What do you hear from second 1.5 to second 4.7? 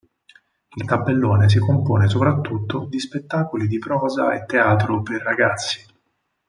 compone soprattutto di spettacoli di prosa e